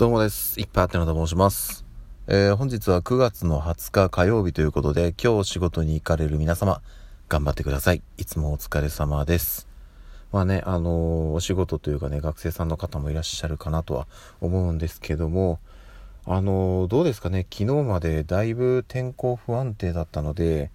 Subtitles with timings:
[0.00, 0.58] どうもです。
[0.58, 1.84] いっぱいあってのと申します。
[2.26, 6.80] えー、本日は9月の20日火曜日ということで、今日仕事に行かれる皆様、
[7.28, 8.02] 頑張ってください。
[8.16, 9.68] いつもお疲れ様です。
[10.32, 14.06] まあね、あのー、お仕事というかね、学生さんの方もいらっしゃるかなとは
[14.40, 15.58] 思うんですけども、
[16.24, 20.70] あのー、どうですかね、昨日までだいぶ天候不安定だったので、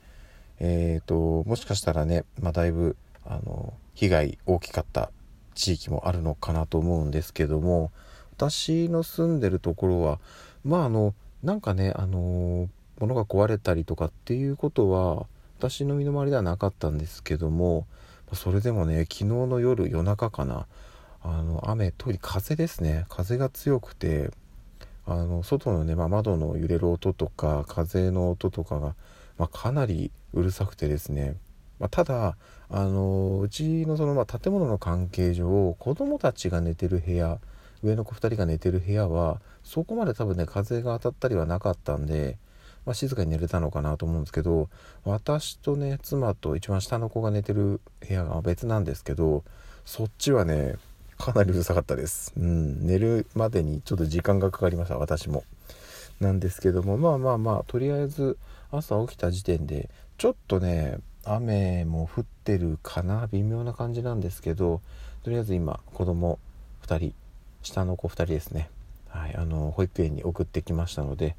[0.60, 2.96] えっ、と、もしかしたらね、まあ、だいぶ、
[3.26, 5.10] あの被害大きかった
[5.55, 7.92] 地域もあるのかなと思うんですけども、
[8.38, 10.20] 私の住んでるところは
[10.64, 12.70] まああのなんかねあの
[13.00, 15.26] 物が壊れたりとかっていうことは
[15.58, 17.88] 私の身の回りではなかったんですけども
[18.34, 20.66] それでもね昨日の夜夜中かな
[21.23, 23.06] あの雨特に風ですね。
[23.09, 24.30] 風が強くて
[25.08, 28.95] あの外のね、まあ、窓の揺れる音とか風の音とかが、
[29.38, 31.36] まあ、かなりうるさくてですね、
[31.80, 32.38] まあ、ただ
[32.70, 37.40] あのうちのその、ま建物の関係上子供たちが寝てる部屋
[37.84, 42.38] 上の子2人が寝てる部屋はそこまで多分ね風が当たったりはなかったんで、
[42.86, 44.70] まあ、静かに寝れたのかなと思うんですけど
[45.04, 49.44] 私とね妻と一番下の子が寝てる部屋が別なんですけど
[49.86, 50.76] そっちはね
[51.17, 55.44] かなりうるさかったです、うん、寝るまでにちょっと時間がかかりました私も。
[56.20, 58.38] なんですけどもまあまあまあとりあえず
[58.72, 64.82] 朝起きた時点でちょっとね雨も降ってるかな微妙な感じなんですけど
[65.23, 66.39] とりあえず今子供
[66.88, 67.14] 2人
[67.66, 68.69] 下の子2人ですね、
[69.09, 71.35] はい、あの保育園に送ってきましたので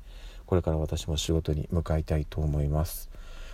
[0.47, 3.11] これから私も仕事に向かいたいと思います。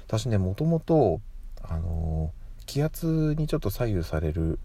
[0.07, 1.21] 私ねもともと
[1.63, 2.33] あの
[2.67, 4.59] 気圧にちょっと左右される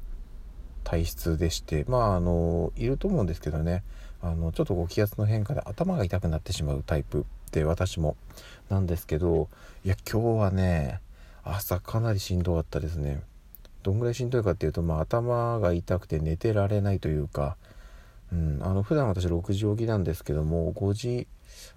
[0.84, 3.84] 体質でしてまああのいると思うんですけどね
[4.22, 8.18] あのちょっとこう気圧の変化で頭が痛くなってしまうタイプで私も
[8.70, 9.48] なんですけど
[9.86, 11.00] いや今日はね
[11.44, 13.22] 朝かなりしんどかったですね。
[13.84, 17.56] どんぐらいしんどいかっていうと、まあ、頭が痛くて寝てられないというか
[18.32, 21.28] うん、あの普段私6時起きなんですけども5時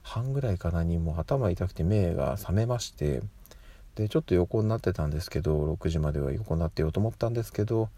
[0.02, 3.22] 半ぐらいかなにもう頭痛くて目が覚めまして
[3.94, 7.88] でちょっと横になってたんですけど6時までは横になってようと思ったんですけど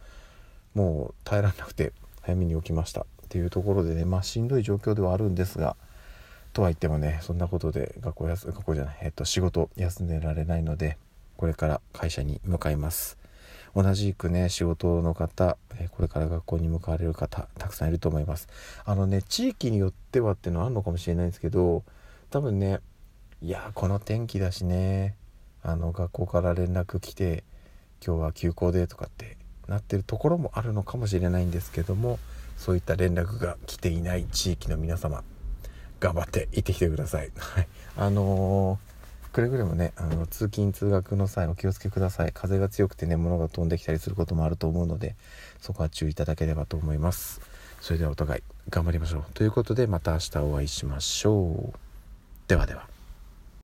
[0.74, 3.02] もう耐えられなくて早めに起きました。
[3.02, 5.74] っていうところでねまあしんどい状況ではあるんですが
[6.52, 10.98] とは言ってもねそんなことで学校休学校じゃない、えっと、仕事休んでられないので
[11.38, 13.21] これから会社に向かいます。
[13.74, 15.56] 同じくね仕事の方
[15.92, 18.48] これから学校に向かわれる方たくさんいると思います
[18.84, 21.82] あのね地域によってはっていうのはあるのかもしれないんですけど
[22.30, 22.80] 多分ね
[23.40, 25.16] いやこの天気だしね
[25.62, 27.44] あの学校から連絡来て
[28.04, 29.36] 今日は休校でとかって
[29.68, 32.18] なってるところもあるのかもしれないんですけども
[32.56, 35.22] そういった連絡が来ていない地域の皆様
[36.00, 37.30] 頑張って行ってきてください。
[37.36, 38.91] はい、あのー
[39.32, 42.32] くれぐれもねあの通勤通学の際お気をつけください。
[42.32, 45.16] 風が強くてね物が飛んできたりすることもあると思うので
[45.60, 47.40] そこは注意いただければと思います。
[47.80, 49.24] それではお互い頑張りましょう。
[49.34, 51.78] ということでまた明日お会いしましょう。
[52.46, 52.91] ではでは。